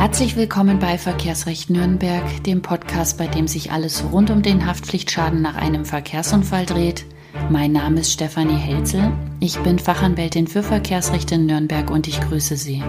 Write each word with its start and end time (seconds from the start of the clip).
Herzlich 0.00 0.34
willkommen 0.34 0.78
bei 0.78 0.96
Verkehrsrecht 0.96 1.68
Nürnberg, 1.68 2.42
dem 2.44 2.62
Podcast, 2.62 3.18
bei 3.18 3.26
dem 3.26 3.46
sich 3.46 3.70
alles 3.70 4.02
rund 4.10 4.30
um 4.30 4.40
den 4.40 4.64
Haftpflichtschaden 4.64 5.42
nach 5.42 5.56
einem 5.56 5.84
Verkehrsunfall 5.84 6.64
dreht. 6.64 7.04
Mein 7.50 7.72
Name 7.72 8.00
ist 8.00 8.10
Stefanie 8.10 8.56
Helzel. 8.56 9.12
Ich 9.40 9.58
bin 9.58 9.78
Fachanwältin 9.78 10.46
für 10.46 10.62
Verkehrsrecht 10.62 11.30
in 11.32 11.44
Nürnberg 11.44 11.90
und 11.90 12.08
ich 12.08 12.18
grüße 12.18 12.56
Sie. 12.56 12.82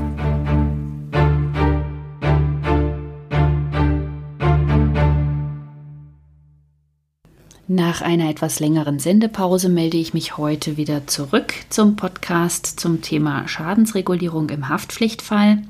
Nach 7.68 8.02
einer 8.02 8.30
etwas 8.30 8.62
längeren 8.62 9.00
Sendepause 9.00 9.68
melde 9.68 9.98
ich 9.98 10.14
mich 10.14 10.38
heute 10.38 10.78
wieder 10.78 11.08
zurück 11.08 11.54
zum 11.68 11.98
Podcast 11.98 12.80
zum 12.80 13.02
Thema 13.02 13.50
Schadensregulierung 13.50 14.50
im 14.50 14.70
Haftpflichtfall. 14.70 15.64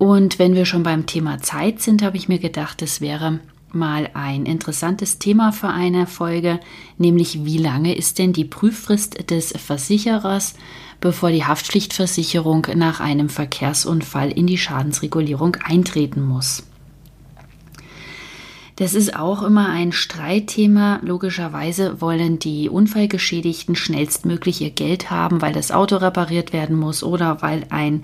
Und 0.00 0.38
wenn 0.38 0.54
wir 0.54 0.64
schon 0.64 0.82
beim 0.82 1.04
Thema 1.04 1.42
Zeit 1.42 1.82
sind, 1.82 2.02
habe 2.02 2.16
ich 2.16 2.26
mir 2.26 2.38
gedacht, 2.38 2.80
es 2.80 3.02
wäre 3.02 3.38
mal 3.70 4.08
ein 4.14 4.46
interessantes 4.46 5.18
Thema 5.18 5.52
für 5.52 5.68
eine 5.68 6.06
Folge, 6.06 6.58
nämlich 6.96 7.44
wie 7.44 7.58
lange 7.58 7.94
ist 7.94 8.18
denn 8.18 8.32
die 8.32 8.46
Prüffrist 8.46 9.30
des 9.30 9.52
Versicherers, 9.58 10.54
bevor 11.02 11.30
die 11.30 11.44
Haftpflichtversicherung 11.44 12.66
nach 12.76 13.00
einem 13.00 13.28
Verkehrsunfall 13.28 14.30
in 14.30 14.46
die 14.46 14.56
Schadensregulierung 14.56 15.58
eintreten 15.62 16.22
muss. 16.22 16.62
Das 18.76 18.94
ist 18.94 19.14
auch 19.14 19.42
immer 19.42 19.68
ein 19.68 19.92
Streitthema. 19.92 21.00
Logischerweise 21.02 22.00
wollen 22.00 22.38
die 22.38 22.70
Unfallgeschädigten 22.70 23.76
schnellstmöglich 23.76 24.62
ihr 24.62 24.70
Geld 24.70 25.10
haben, 25.10 25.42
weil 25.42 25.52
das 25.52 25.70
Auto 25.70 25.96
repariert 25.96 26.54
werden 26.54 26.76
muss 26.76 27.02
oder 27.02 27.42
weil 27.42 27.66
ein 27.68 28.02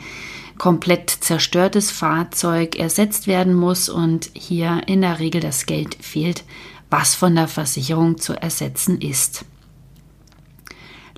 komplett 0.59 1.11
zerstörtes 1.11 1.91
Fahrzeug 1.91 2.77
ersetzt 2.77 3.27
werden 3.27 3.55
muss 3.55 3.89
und 3.89 4.31
hier 4.35 4.83
in 4.87 5.01
der 5.01 5.19
Regel 5.19 5.41
das 5.41 5.67
Geld 5.67 5.97
fehlt, 6.01 6.45
was 6.91 7.15
von 7.15 7.35
der 7.35 7.49
Versicherung 7.49 8.19
zu 8.19 8.35
ersetzen 8.35 9.01
ist. 9.01 9.45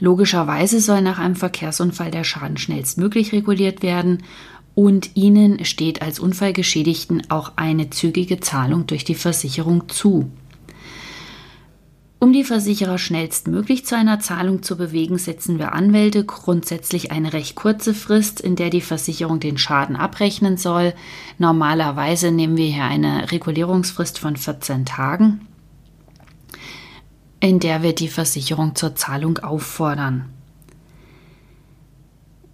Logischerweise 0.00 0.80
soll 0.80 1.02
nach 1.02 1.18
einem 1.18 1.36
Verkehrsunfall 1.36 2.10
der 2.10 2.24
Schaden 2.24 2.56
schnellstmöglich 2.56 3.32
reguliert 3.32 3.82
werden 3.82 4.22
und 4.74 5.16
Ihnen 5.16 5.64
steht 5.64 6.02
als 6.02 6.20
Unfallgeschädigten 6.20 7.30
auch 7.30 7.52
eine 7.56 7.90
zügige 7.90 8.38
Zahlung 8.38 8.86
durch 8.86 9.04
die 9.04 9.16
Versicherung 9.16 9.88
zu. 9.88 10.30
Um 12.20 12.32
die 12.32 12.42
Versicherer 12.42 12.98
schnellstmöglich 12.98 13.86
zu 13.86 13.96
einer 13.96 14.18
Zahlung 14.18 14.64
zu 14.64 14.76
bewegen, 14.76 15.18
setzen 15.18 15.60
wir 15.60 15.72
Anwälte 15.72 16.24
grundsätzlich 16.24 17.12
eine 17.12 17.32
recht 17.32 17.54
kurze 17.54 17.94
Frist, 17.94 18.40
in 18.40 18.56
der 18.56 18.70
die 18.70 18.80
Versicherung 18.80 19.38
den 19.38 19.56
Schaden 19.56 19.94
abrechnen 19.94 20.56
soll. 20.56 20.94
Normalerweise 21.38 22.32
nehmen 22.32 22.56
wir 22.56 22.66
hier 22.66 22.84
eine 22.84 23.30
Regulierungsfrist 23.30 24.18
von 24.18 24.36
14 24.36 24.84
Tagen, 24.84 25.46
in 27.38 27.60
der 27.60 27.84
wir 27.84 27.94
die 27.94 28.08
Versicherung 28.08 28.74
zur 28.74 28.96
Zahlung 28.96 29.38
auffordern. 29.38 30.24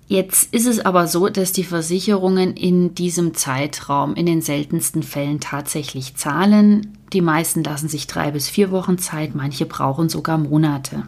Jetzt 0.06 0.52
ist 0.52 0.66
es 0.66 0.84
aber 0.84 1.06
so, 1.06 1.30
dass 1.30 1.52
die 1.52 1.64
Versicherungen 1.64 2.54
in 2.54 2.94
diesem 2.94 3.32
Zeitraum 3.32 4.14
in 4.14 4.26
den 4.26 4.42
seltensten 4.42 5.02
Fällen 5.02 5.40
tatsächlich 5.40 6.16
zahlen. 6.16 6.98
Die 7.14 7.20
meisten 7.20 7.62
lassen 7.62 7.88
sich 7.88 8.08
drei 8.08 8.32
bis 8.32 8.48
vier 8.48 8.72
Wochen 8.72 8.98
Zeit, 8.98 9.36
manche 9.36 9.66
brauchen 9.66 10.08
sogar 10.08 10.36
Monate. 10.36 11.04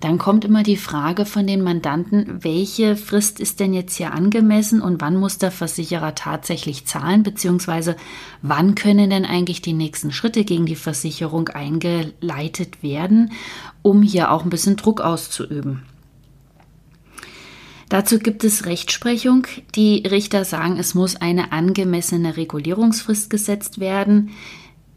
Dann 0.00 0.16
kommt 0.16 0.46
immer 0.46 0.62
die 0.62 0.78
Frage 0.78 1.26
von 1.26 1.46
den 1.46 1.60
Mandanten, 1.62 2.42
welche 2.42 2.96
Frist 2.96 3.38
ist 3.38 3.60
denn 3.60 3.74
jetzt 3.74 3.96
hier 3.96 4.14
angemessen 4.14 4.80
und 4.80 5.02
wann 5.02 5.16
muss 5.16 5.36
der 5.36 5.50
Versicherer 5.50 6.14
tatsächlich 6.14 6.86
zahlen, 6.86 7.22
beziehungsweise 7.22 7.96
wann 8.40 8.74
können 8.74 9.10
denn 9.10 9.26
eigentlich 9.26 9.60
die 9.60 9.74
nächsten 9.74 10.10
Schritte 10.10 10.44
gegen 10.44 10.64
die 10.64 10.74
Versicherung 10.74 11.48
eingeleitet 11.48 12.82
werden, 12.82 13.32
um 13.82 14.02
hier 14.02 14.30
auch 14.30 14.42
ein 14.42 14.50
bisschen 14.50 14.76
Druck 14.76 15.02
auszuüben. 15.02 15.82
Dazu 17.90 18.20
gibt 18.20 18.42
es 18.44 18.64
Rechtsprechung. 18.64 19.46
Die 19.74 20.06
Richter 20.06 20.46
sagen, 20.46 20.78
es 20.78 20.94
muss 20.94 21.16
eine 21.16 21.52
angemessene 21.52 22.38
Regulierungsfrist 22.38 23.28
gesetzt 23.28 23.80
werden. 23.80 24.30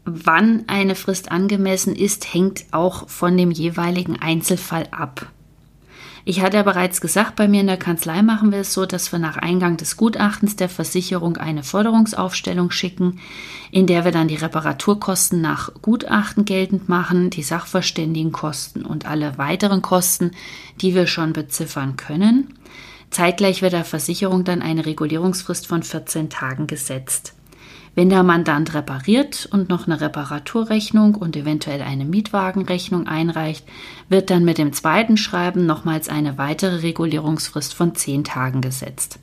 Wann 0.04 0.64
eine 0.66 0.94
Frist 0.94 1.30
angemessen 1.32 1.96
ist, 1.96 2.34
hängt 2.34 2.66
auch 2.72 3.08
von 3.08 3.36
dem 3.36 3.50
jeweiligen 3.50 4.20
Einzelfall 4.20 4.86
ab. 4.90 5.30
Ich 6.26 6.40
hatte 6.40 6.56
ja 6.56 6.62
bereits 6.62 7.02
gesagt, 7.02 7.36
bei 7.36 7.48
mir 7.48 7.60
in 7.60 7.66
der 7.66 7.76
Kanzlei 7.76 8.22
machen 8.22 8.50
wir 8.50 8.60
es 8.60 8.72
so, 8.72 8.86
dass 8.86 9.12
wir 9.12 9.18
nach 9.18 9.36
Eingang 9.36 9.76
des 9.76 9.98
Gutachtens 9.98 10.56
der 10.56 10.70
Versicherung 10.70 11.36
eine 11.36 11.62
Forderungsaufstellung 11.62 12.70
schicken, 12.70 13.20
in 13.70 13.86
der 13.86 14.06
wir 14.06 14.12
dann 14.12 14.28
die 14.28 14.36
Reparaturkosten 14.36 15.42
nach 15.42 15.70
Gutachten 15.82 16.46
geltend 16.46 16.88
machen, 16.88 17.28
die 17.28 17.42
Sachverständigenkosten 17.42 18.86
und 18.86 19.04
alle 19.04 19.36
weiteren 19.36 19.82
Kosten, 19.82 20.30
die 20.80 20.94
wir 20.94 21.06
schon 21.06 21.34
beziffern 21.34 21.96
können. 21.96 22.54
Zeitgleich 23.10 23.60
wird 23.60 23.74
der 23.74 23.84
Versicherung 23.84 24.44
dann 24.44 24.62
eine 24.62 24.86
Regulierungsfrist 24.86 25.66
von 25.66 25.82
14 25.82 26.30
Tagen 26.30 26.66
gesetzt. 26.66 27.34
Wenn 27.94 28.10
der 28.10 28.24
Mandant 28.24 28.74
repariert 28.74 29.48
und 29.52 29.68
noch 29.68 29.86
eine 29.86 30.00
Reparaturrechnung 30.00 31.14
und 31.14 31.36
eventuell 31.36 31.80
eine 31.80 32.04
Mietwagenrechnung 32.04 33.06
einreicht, 33.06 33.64
wird 34.08 34.30
dann 34.30 34.44
mit 34.44 34.58
dem 34.58 34.72
zweiten 34.72 35.16
Schreiben 35.16 35.64
nochmals 35.64 36.08
eine 36.08 36.36
weitere 36.36 36.76
Regulierungsfrist 36.76 37.72
von 37.72 37.94
10 37.94 38.24
Tagen 38.24 38.60
gesetzt. 38.60 39.20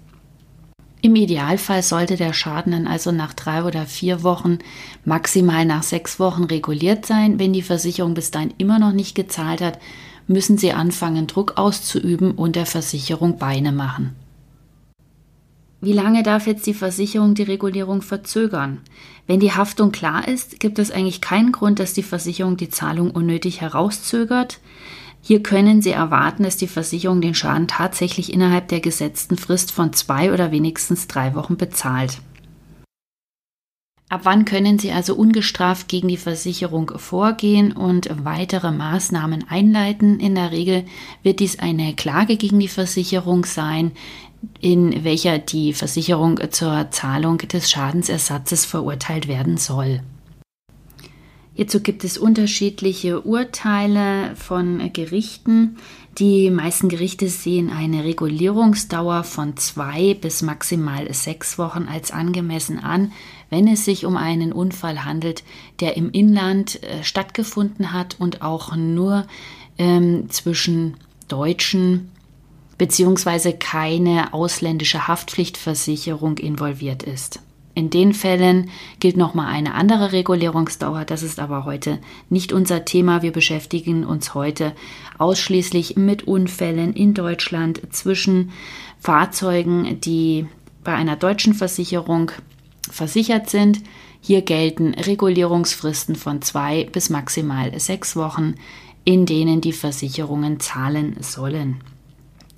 Im 1.02 1.16
Idealfall 1.16 1.82
sollte 1.82 2.16
der 2.16 2.32
Schaden 2.32 2.72
dann 2.72 2.88
also 2.88 3.12
nach 3.12 3.34
drei 3.34 3.64
oder 3.64 3.86
vier 3.88 4.24
Wochen, 4.24 4.60
maximal 5.04 5.66
nach 5.66 5.84
sechs 5.84 6.20
Wochen 6.20 6.44
reguliert 6.44 7.06
sein. 7.06 7.40
Wenn 7.40 7.54
die 7.54 7.64
Versicherung 7.64 8.14
bis 8.14 8.32
dahin 8.32 8.54
immer 8.58 8.78
noch 8.78 8.94
nicht 8.94 9.16
gezahlt 9.16 9.62
hat, 9.62 9.80
müssen 10.28 10.60
sie 10.60 10.74
anfangen, 10.74 11.26
Druck 11.26 11.58
auszuüben 11.58 12.34
und 12.34 12.56
der 12.56 12.68
Versicherung 12.68 13.38
Beine 13.38 13.72
machen. 13.72 14.16
Wie 15.84 15.94
lange 15.94 16.22
darf 16.22 16.46
jetzt 16.46 16.68
die 16.68 16.76
Versicherung 16.76 17.34
die 17.34 17.42
Regulierung 17.42 18.04
verzögern? 18.04 18.82
Wenn 19.26 19.40
die 19.40 19.54
Haftung 19.54 19.92
klar 19.92 20.28
ist, 20.28 20.60
gibt 20.60 20.78
es 20.78 20.92
eigentlich 20.92 21.22
keinen 21.22 21.52
Grund, 21.52 21.80
dass 21.80 21.94
die 21.94 22.04
Versicherung 22.04 22.56
die 22.56 22.70
Zahlung 22.70 23.10
unnötig 23.10 23.62
herauszögert. 23.62 24.60
Hier 25.24 25.42
können 25.42 25.82
Sie 25.82 25.90
erwarten, 25.90 26.44
dass 26.44 26.56
die 26.56 26.68
Versicherung 26.68 27.20
den 27.20 27.34
Schaden 27.34 27.68
tatsächlich 27.68 28.32
innerhalb 28.32 28.68
der 28.68 28.80
gesetzten 28.80 29.38
Frist 29.38 29.72
von 29.72 29.92
zwei 29.92 30.32
oder 30.32 30.52
wenigstens 30.52 31.08
drei 31.08 31.34
Wochen 31.34 31.58
bezahlt. 31.58 32.20
Ab 34.12 34.22
wann 34.24 34.44
können 34.44 34.78
Sie 34.78 34.92
also 34.92 35.16
ungestraft 35.16 35.88
gegen 35.88 36.10
die 36.10 36.18
Versicherung 36.18 36.92
vorgehen 36.98 37.72
und 37.72 38.10
weitere 38.26 38.70
Maßnahmen 38.70 39.46
einleiten? 39.48 40.20
In 40.20 40.36
der 40.36 40.52
Regel 40.52 40.84
wird 41.24 41.40
dies 41.40 41.60
eine 41.60 41.96
Klage 41.96 42.36
gegen 42.36 42.60
die 42.60 42.68
Versicherung 42.68 43.46
sein, 43.46 43.94
in 44.60 45.04
welcher 45.04 45.40
die 45.40 45.74
Versicherung 45.74 46.40
zur 46.52 46.90
Zahlung 46.92 47.38
des 47.40 47.70
Schadensersatzes 47.70 48.66
verurteilt 48.66 49.28
werden 49.28 49.58
soll. 49.58 50.02
Hierzu 51.54 51.82
gibt 51.82 52.04
es 52.04 52.18
unterschiedliche 52.18 53.22
Urteile 53.22 54.36
von 54.36 54.92
Gerichten. 54.94 55.78
Die 56.18 56.50
meisten 56.50 56.88
Gerichte 56.88 57.28
sehen 57.28 57.70
eine 57.70 58.04
Regulierungsdauer 58.04 59.24
von 59.24 59.58
zwei 59.58 60.14
bis 60.14 60.42
maximal 60.42 61.14
sechs 61.14 61.58
Wochen 61.58 61.88
als 61.92 62.12
angemessen 62.12 62.80
an, 62.80 63.12
wenn 63.50 63.68
es 63.68 63.86
sich 63.86 64.06
um 64.06 64.18
einen 64.18 64.54
Unfall 64.54 65.04
handelt, 65.04 65.44
der 65.82 65.98
im 65.98 66.10
Inland 66.12 66.82
äh, 66.84 67.04
stattgefunden 67.04 67.92
hat 67.92 68.16
und 68.20 68.42
auch 68.42 68.76
nur 68.76 69.28
ähm, 69.78 70.30
zwischen 70.30 70.96
Deutschen 71.28 72.12
beziehungsweise 72.82 73.54
keine 73.54 74.34
ausländische 74.34 75.08
Haftpflichtversicherung 75.08 76.40
involviert 76.40 77.04
ist. 77.04 77.40
In 77.76 77.92
den 77.92 78.12
Fällen 78.12 78.72
gilt 79.00 79.18
nochmal 79.18 79.54
eine 79.54 79.76
andere 79.76 80.14
Regulierungsdauer. 80.14 81.06
Das 81.06 81.22
ist 81.22 81.38
aber 81.38 81.66
heute 81.66 82.00
nicht 82.32 82.52
unser 82.52 82.84
Thema. 82.84 83.22
Wir 83.22 83.32
beschäftigen 83.32 84.04
uns 84.04 84.34
heute 84.34 84.74
ausschließlich 85.20 85.96
mit 85.96 86.24
Unfällen 86.24 86.94
in 86.94 87.14
Deutschland 87.14 87.82
zwischen 87.92 88.52
Fahrzeugen, 89.00 90.02
die 90.02 90.48
bei 90.84 90.96
einer 90.96 91.18
deutschen 91.18 91.54
Versicherung 91.54 92.32
versichert 92.90 93.48
sind. 93.48 93.84
Hier 94.22 94.42
gelten 94.42 94.96
Regulierungsfristen 94.96 96.16
von 96.16 96.42
zwei 96.42 96.86
bis 96.92 97.12
maximal 97.12 97.80
sechs 97.80 98.16
Wochen, 98.16 98.56
in 99.06 99.28
denen 99.28 99.62
die 99.62 99.74
Versicherungen 99.74 100.60
zahlen 100.60 101.18
sollen. 101.20 101.84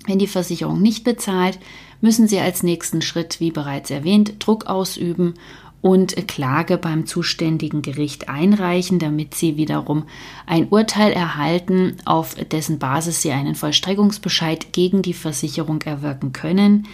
Wenn 0.06 0.18
die 0.18 0.26
Versicherung 0.26 0.82
nicht 0.82 1.04
bezahlt, 1.04 1.58
müssen 2.00 2.28
Sie 2.28 2.38
als 2.38 2.62
nächsten 2.62 3.00
Schritt, 3.00 3.40
wie 3.40 3.50
bereits 3.50 3.90
erwähnt, 3.90 4.34
Druck 4.38 4.66
ausüben 4.66 5.34
und 5.80 6.28
Klage 6.28 6.78
beim 6.78 7.06
zuständigen 7.06 7.82
Gericht 7.82 8.28
einreichen, 8.28 8.98
damit 8.98 9.34
Sie 9.34 9.56
wiederum 9.56 10.04
ein 10.46 10.68
Urteil 10.68 11.12
erhalten, 11.12 11.96
auf 12.04 12.34
dessen 12.34 12.78
Basis 12.78 13.22
Sie 13.22 13.32
einen 13.32 13.54
Vollstreckungsbescheid 13.54 14.72
gegen 14.72 15.02
die 15.02 15.12
Versicherung 15.12 15.82
erwirken 15.82 16.32
können. 16.32 16.86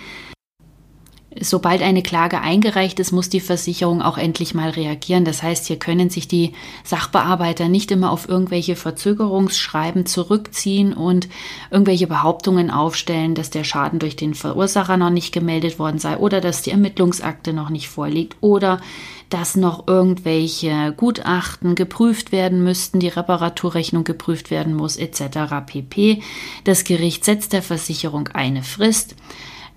Sobald 1.38 1.80
eine 1.80 2.02
Klage 2.02 2.40
eingereicht 2.40 2.98
ist, 2.98 3.12
muss 3.12 3.28
die 3.28 3.40
Versicherung 3.40 4.02
auch 4.02 4.18
endlich 4.18 4.52
mal 4.52 4.70
reagieren. 4.70 5.24
Das 5.24 5.42
heißt, 5.42 5.66
hier 5.66 5.78
können 5.78 6.10
sich 6.10 6.26
die 6.26 6.54
Sachbearbeiter 6.82 7.68
nicht 7.68 7.92
immer 7.92 8.10
auf 8.10 8.28
irgendwelche 8.28 8.74
Verzögerungsschreiben 8.74 10.06
zurückziehen 10.06 10.92
und 10.92 11.28
irgendwelche 11.70 12.08
Behauptungen 12.08 12.70
aufstellen, 12.70 13.34
dass 13.34 13.50
der 13.50 13.64
Schaden 13.64 14.00
durch 14.00 14.16
den 14.16 14.34
Verursacher 14.34 14.96
noch 14.96 15.10
nicht 15.10 15.32
gemeldet 15.32 15.78
worden 15.78 15.98
sei 15.98 16.16
oder 16.16 16.40
dass 16.40 16.62
die 16.62 16.72
Ermittlungsakte 16.72 17.52
noch 17.52 17.70
nicht 17.70 17.88
vorliegt 17.88 18.36
oder 18.40 18.80
dass 19.28 19.54
noch 19.54 19.86
irgendwelche 19.86 20.92
Gutachten 20.96 21.76
geprüft 21.76 22.32
werden 22.32 22.64
müssten, 22.64 22.98
die 22.98 23.08
Reparaturrechnung 23.08 24.02
geprüft 24.02 24.50
werden 24.50 24.74
muss, 24.74 24.96
etc. 24.96 25.64
pp. 25.64 26.20
Das 26.64 26.82
Gericht 26.82 27.24
setzt 27.24 27.52
der 27.52 27.62
Versicherung 27.62 28.28
eine 28.34 28.64
Frist. 28.64 29.14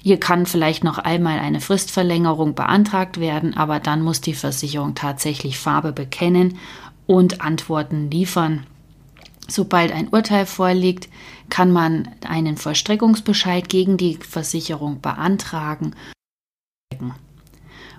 Hier 0.05 0.19
kann 0.19 0.45
vielleicht 0.45 0.83
noch 0.83 0.97
einmal 0.97 1.39
eine 1.39 1.61
Fristverlängerung 1.61 2.55
beantragt 2.55 3.21
werden, 3.21 3.55
aber 3.55 3.79
dann 3.79 4.01
muss 4.01 4.19
die 4.19 4.33
Versicherung 4.33 4.95
tatsächlich 4.95 5.57
Farbe 5.57 5.93
bekennen 5.93 6.57
und 7.07 7.39
Antworten 7.39 8.11
liefern. 8.11 8.65
Sobald 9.47 9.93
ein 9.93 10.09
Urteil 10.09 10.45
vorliegt, 10.45 11.07
kann 11.47 11.71
man 11.71 12.09
einen 12.27 12.57
Vollstreckungsbescheid 12.57 13.69
gegen 13.69 13.95
die 13.95 14.17
Versicherung 14.17 14.99
beantragen. 14.99 15.95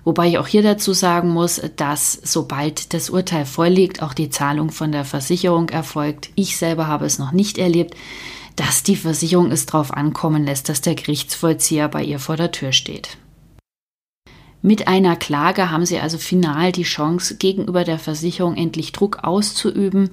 Wobei 0.03 0.27
ich 0.27 0.37
auch 0.37 0.47
hier 0.47 0.61
dazu 0.61 0.93
sagen 0.93 1.29
muss, 1.29 1.59
dass 1.75 2.13
sobald 2.21 2.93
das 2.93 3.09
Urteil 3.09 3.47
vorliegt, 3.47 4.03
auch 4.03 4.13
die 4.13 4.29
Zahlung 4.29 4.69
von 4.69 4.91
der 4.91 5.05
Versicherung 5.05 5.69
erfolgt. 5.69 6.29
Ich 6.35 6.57
selber 6.57 6.85
habe 6.85 7.07
es 7.07 7.17
noch 7.17 7.31
nicht 7.31 7.57
erlebt 7.57 7.95
dass 8.55 8.83
die 8.83 8.95
Versicherung 8.95 9.51
es 9.51 9.65
darauf 9.65 9.91
ankommen 9.91 10.45
lässt, 10.45 10.69
dass 10.69 10.81
der 10.81 10.95
Gerichtsvollzieher 10.95 11.87
bei 11.87 12.03
ihr 12.03 12.19
vor 12.19 12.37
der 12.37 12.51
Tür 12.51 12.71
steht. 12.71 13.17
Mit 14.61 14.87
einer 14.87 15.15
Klage 15.15 15.69
haben 15.69 15.85
Sie 15.85 15.99
also 15.99 16.17
final 16.17 16.71
die 16.71 16.83
Chance, 16.83 17.37
gegenüber 17.37 17.83
der 17.83 17.99
Versicherung 17.99 18.57
endlich 18.57 18.93
Druck 18.93 19.19
auszuüben 19.23 20.09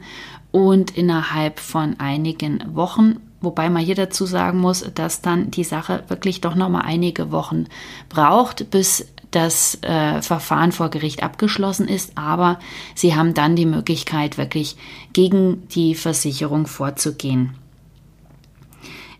und 0.50 0.90
innerhalb 0.90 1.58
von 1.58 1.98
einigen 1.98 2.62
Wochen, 2.74 3.16
wobei 3.40 3.70
man 3.70 3.82
hier 3.82 3.94
dazu 3.94 4.26
sagen 4.26 4.58
muss, 4.58 4.84
dass 4.94 5.22
dann 5.22 5.50
die 5.50 5.64
Sache 5.64 6.04
wirklich 6.08 6.42
doch 6.42 6.54
noch 6.54 6.68
mal 6.68 6.82
einige 6.82 7.32
Wochen 7.32 7.64
braucht, 8.10 8.70
bis 8.70 9.06
das 9.30 9.78
äh, 9.82 10.20
Verfahren 10.20 10.72
vor 10.72 10.90
Gericht 10.90 11.22
abgeschlossen 11.22 11.88
ist, 11.88 12.18
aber 12.18 12.58
Sie 12.94 13.14
haben 13.14 13.32
dann 13.32 13.56
die 13.56 13.64
Möglichkeit, 13.64 14.36
wirklich 14.36 14.76
gegen 15.14 15.66
die 15.68 15.94
Versicherung 15.94 16.66
vorzugehen. 16.66 17.56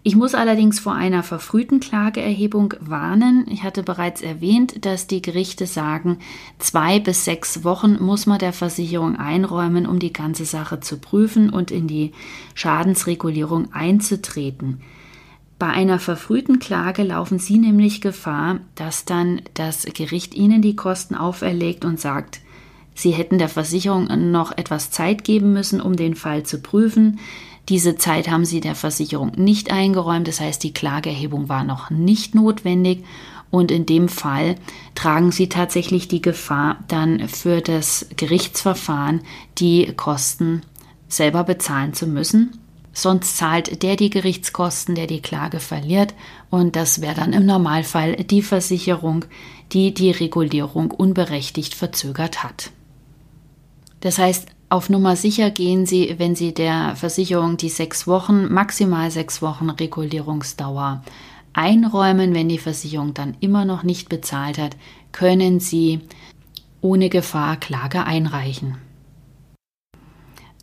Ich 0.04 0.16
muss 0.16 0.34
allerdings 0.34 0.80
vor 0.80 0.94
einer 0.94 1.22
verfrühten 1.22 1.78
Klageerhebung 1.78 2.74
warnen. 2.80 3.46
Ich 3.48 3.62
hatte 3.62 3.84
bereits 3.84 4.20
erwähnt, 4.20 4.84
dass 4.84 5.06
die 5.06 5.22
Gerichte 5.22 5.66
sagen, 5.66 6.18
zwei 6.58 6.98
bis 6.98 7.24
sechs 7.24 7.62
Wochen 7.62 8.02
muss 8.02 8.26
man 8.26 8.40
der 8.40 8.52
Versicherung 8.52 9.14
einräumen, 9.16 9.86
um 9.86 10.00
die 10.00 10.12
ganze 10.12 10.44
Sache 10.44 10.80
zu 10.80 10.98
prüfen 10.98 11.50
und 11.50 11.70
in 11.70 11.86
die 11.86 12.10
Schadensregulierung 12.54 13.72
einzutreten. 13.72 14.80
Bei 15.60 15.68
einer 15.68 16.00
verfrühten 16.00 16.58
Klage 16.58 17.04
laufen 17.04 17.38
Sie 17.38 17.58
nämlich 17.58 18.00
Gefahr, 18.00 18.58
dass 18.74 19.04
dann 19.04 19.42
das 19.54 19.84
Gericht 19.84 20.34
Ihnen 20.34 20.62
die 20.62 20.74
Kosten 20.74 21.14
auferlegt 21.14 21.84
und 21.84 22.00
sagt, 22.00 22.40
Sie 22.94 23.12
hätten 23.12 23.38
der 23.38 23.48
Versicherung 23.48 24.08
noch 24.32 24.50
etwas 24.58 24.90
Zeit 24.90 25.22
geben 25.22 25.52
müssen, 25.52 25.80
um 25.80 25.94
den 25.94 26.16
Fall 26.16 26.42
zu 26.42 26.60
prüfen. 26.60 27.20
Diese 27.68 27.96
Zeit 27.96 28.28
haben 28.28 28.44
sie 28.44 28.60
der 28.60 28.74
Versicherung 28.74 29.32
nicht 29.36 29.70
eingeräumt, 29.70 30.26
das 30.26 30.40
heißt 30.40 30.62
die 30.62 30.74
Klageerhebung 30.74 31.48
war 31.48 31.64
noch 31.64 31.90
nicht 31.90 32.34
notwendig 32.34 33.04
und 33.50 33.70
in 33.70 33.86
dem 33.86 34.08
Fall 34.08 34.56
tragen 34.94 35.30
sie 35.30 35.48
tatsächlich 35.48 36.08
die 36.08 36.22
Gefahr, 36.22 36.78
dann 36.88 37.28
für 37.28 37.60
das 37.60 38.06
Gerichtsverfahren 38.16 39.20
die 39.58 39.92
Kosten 39.94 40.62
selber 41.06 41.44
bezahlen 41.44 41.92
zu 41.92 42.06
müssen. 42.06 42.58
Sonst 42.94 43.36
zahlt 43.36 43.82
der 43.82 43.96
die 43.96 44.10
Gerichtskosten, 44.10 44.94
der 44.94 45.06
die 45.06 45.22
Klage 45.22 45.60
verliert 45.60 46.14
und 46.50 46.76
das 46.76 47.00
wäre 47.00 47.14
dann 47.14 47.32
im 47.32 47.46
Normalfall 47.46 48.16
die 48.16 48.42
Versicherung, 48.42 49.24
die 49.72 49.94
die 49.94 50.10
Regulierung 50.10 50.90
unberechtigt 50.90 51.74
verzögert 51.74 52.42
hat. 52.42 52.70
Das 54.00 54.18
heißt, 54.18 54.48
auf 54.72 54.88
Nummer 54.88 55.16
sicher 55.16 55.50
gehen 55.50 55.84
Sie, 55.84 56.14
wenn 56.16 56.34
Sie 56.34 56.54
der 56.54 56.96
Versicherung 56.96 57.58
die 57.58 57.68
sechs 57.68 58.06
Wochen, 58.06 58.50
maximal 58.50 59.10
sechs 59.10 59.42
Wochen 59.42 59.68
Regulierungsdauer 59.68 61.04
einräumen. 61.52 62.34
Wenn 62.34 62.48
die 62.48 62.56
Versicherung 62.56 63.12
dann 63.12 63.36
immer 63.40 63.66
noch 63.66 63.82
nicht 63.82 64.08
bezahlt 64.08 64.56
hat, 64.56 64.78
können 65.12 65.60
Sie 65.60 66.00
ohne 66.80 67.10
Gefahr 67.10 67.58
Klage 67.58 68.04
einreichen. 68.04 68.78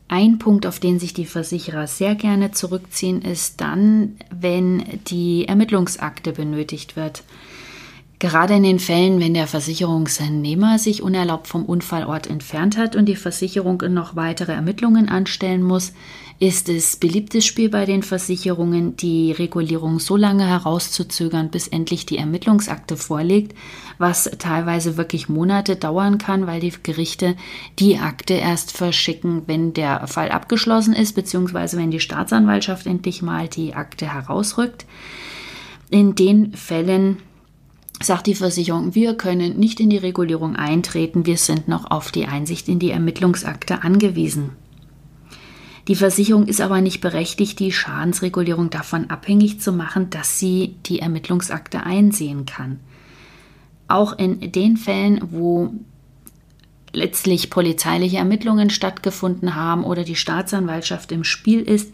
Ein 0.08 0.40
Punkt, 0.40 0.66
auf 0.66 0.80
den 0.80 0.98
sich 0.98 1.14
die 1.14 1.28
Versicherer 1.28 1.86
sehr 1.86 2.16
gerne 2.16 2.50
zurückziehen, 2.50 3.22
ist 3.22 3.62
dann, 3.62 4.18
wenn 4.32 5.02
die 5.06 5.48
Ermittlungsakte 5.48 6.32
benötigt 6.32 6.96
wird. 6.96 7.24
Gerade 8.20 8.56
in 8.56 8.64
den 8.64 8.80
Fällen, 8.80 9.22
wenn 9.22 9.34
der 9.34 9.48
Versicherungsnehmer 9.48 10.78
sich 10.78 11.02
unerlaubt 11.02 11.48
vom 11.48 11.64
Unfallort 11.64 12.28
entfernt 12.28 12.78
hat 12.78 12.98
und 12.98 13.06
die 13.06 13.16
Versicherung 13.16 13.82
noch 13.94 14.18
weitere 14.18 14.52
Ermittlungen 14.52 15.08
anstellen 15.08 15.64
muss, 15.64 15.94
ist 16.38 16.68
es 16.68 16.98
beliebtes 16.98 17.46
Spiel 17.46 17.70
bei 17.70 17.86
den 17.86 18.04
Versicherungen, 18.04 18.98
die 18.98 19.32
Regulierung 19.32 20.00
so 20.00 20.18
lange 20.18 20.46
herauszuzögern, 20.46 21.50
bis 21.50 21.70
endlich 21.70 22.06
die 22.06 22.18
Ermittlungsakte 22.18 22.98
vorliegt, 22.98 23.56
was 24.00 24.30
teilweise 24.38 24.98
wirklich 24.98 25.30
Monate 25.30 25.78
dauern 25.78 26.18
kann, 26.18 26.46
weil 26.46 26.60
die 26.60 26.74
Gerichte 26.84 27.38
die 27.78 28.00
Akte 28.00 28.34
erst 28.34 28.76
verschicken, 28.76 29.44
wenn 29.48 29.74
der 29.74 30.08
Fall 30.08 30.30
abgeschlossen 30.30 30.94
ist, 30.94 31.14
beziehungsweise 31.14 31.78
wenn 31.78 31.92
die 31.92 32.02
Staatsanwaltschaft 32.02 32.86
endlich 32.86 33.22
mal 33.22 33.48
die 33.48 33.76
Akte 33.76 34.14
herausrückt. 34.14 34.86
In 35.90 36.16
den 36.16 36.54
Fällen 36.54 37.18
sagt 38.02 38.28
die 38.28 38.36
Versicherung, 38.36 38.96
wir 38.96 39.16
können 39.16 39.60
nicht 39.60 39.80
in 39.80 39.90
die 39.90 39.98
Regulierung 39.98 40.56
eintreten, 40.56 41.26
wir 41.26 41.38
sind 41.38 41.68
noch 41.68 41.92
auf 41.92 42.12
die 42.12 42.26
Einsicht 42.26 42.70
in 42.70 42.80
die 42.80 42.92
Ermittlungsakte 42.92 43.84
angewiesen. 43.84 44.52
Die 45.88 45.96
Versicherung 45.96 46.46
ist 46.46 46.62
aber 46.62 46.82
nicht 46.82 47.02
berechtigt, 47.02 47.60
die 47.60 47.72
Schadensregulierung 47.72 48.70
davon 48.70 49.10
abhängig 49.10 49.60
zu 49.60 49.74
machen, 49.74 50.10
dass 50.12 50.38
sie 50.40 50.76
die 50.86 51.00
Ermittlungsakte 51.00 51.84
einsehen 51.84 52.46
kann. 52.46 52.80
Auch 53.88 54.18
in 54.18 54.52
den 54.52 54.78
Fällen, 54.78 55.20
wo 55.32 55.74
letztlich 56.94 57.50
polizeiliche 57.50 58.18
Ermittlungen 58.18 58.70
stattgefunden 58.70 59.56
haben 59.56 59.84
oder 59.84 60.04
die 60.04 60.16
Staatsanwaltschaft 60.16 61.12
im 61.12 61.24
Spiel 61.24 61.62
ist, 61.62 61.92